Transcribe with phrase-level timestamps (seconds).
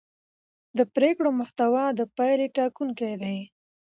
[0.77, 3.35] د پرېکړو محتوا د پایلې ټاکونکې ده